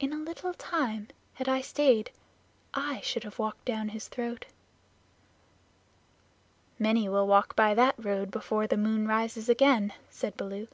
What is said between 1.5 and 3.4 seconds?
stayed, I should have